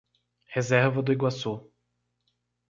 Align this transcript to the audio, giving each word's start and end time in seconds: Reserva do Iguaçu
Reserva 0.55 1.03
do 1.03 1.11
Iguaçu 1.13 1.69